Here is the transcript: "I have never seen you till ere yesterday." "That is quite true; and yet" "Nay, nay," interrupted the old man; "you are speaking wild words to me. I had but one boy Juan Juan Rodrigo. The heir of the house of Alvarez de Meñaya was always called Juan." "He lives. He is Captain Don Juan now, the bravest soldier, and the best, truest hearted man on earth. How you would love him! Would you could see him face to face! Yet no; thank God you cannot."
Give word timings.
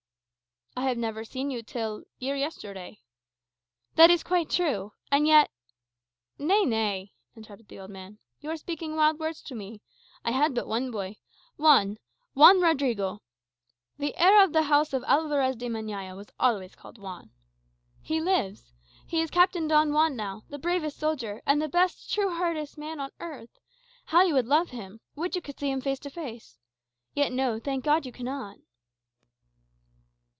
"I 0.73 0.85
have 0.85 0.97
never 0.97 1.25
seen 1.25 1.51
you 1.51 1.63
till 1.63 2.05
ere 2.21 2.35
yesterday." 2.35 3.01
"That 3.95 4.09
is 4.09 4.23
quite 4.23 4.49
true; 4.49 4.93
and 5.11 5.27
yet" 5.27 5.51
"Nay, 6.49 6.63
nay," 6.63 7.13
interrupted 7.35 7.67
the 7.67 7.77
old 7.79 7.91
man; 7.91 8.19
"you 8.39 8.49
are 8.49 8.57
speaking 8.57 8.95
wild 8.95 9.19
words 9.19 9.41
to 9.43 9.55
me. 9.55 9.81
I 10.23 10.31
had 10.31 10.55
but 10.55 10.67
one 10.67 10.89
boy 10.89 11.17
Juan 11.57 11.97
Juan 12.35 12.61
Rodrigo. 12.61 13.21
The 13.99 14.15
heir 14.17 14.41
of 14.41 14.53
the 14.53 14.63
house 14.63 14.93
of 14.93 15.03
Alvarez 15.07 15.57
de 15.57 15.67
Meñaya 15.67 16.15
was 16.15 16.29
always 16.39 16.73
called 16.73 16.97
Juan." 16.97 17.31
"He 18.01 18.21
lives. 18.21 18.73
He 19.05 19.21
is 19.21 19.29
Captain 19.29 19.67
Don 19.67 19.91
Juan 19.91 20.15
now, 20.15 20.43
the 20.49 20.57
bravest 20.57 20.97
soldier, 20.97 21.41
and 21.45 21.61
the 21.61 21.69
best, 21.69 22.11
truest 22.11 22.37
hearted 22.37 22.77
man 22.77 22.99
on 22.99 23.11
earth. 23.19 23.59
How 24.05 24.23
you 24.23 24.33
would 24.35 24.47
love 24.47 24.69
him! 24.69 25.01
Would 25.15 25.35
you 25.35 25.41
could 25.41 25.59
see 25.59 25.69
him 25.69 25.81
face 25.81 25.99
to 25.99 26.09
face! 26.09 26.57
Yet 27.13 27.33
no; 27.33 27.59
thank 27.59 27.83
God 27.83 28.05
you 28.05 28.13
cannot." 28.13 28.57